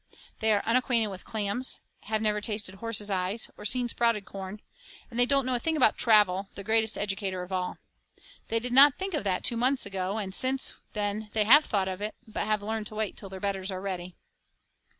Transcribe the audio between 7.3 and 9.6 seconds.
of all. They did not think of that two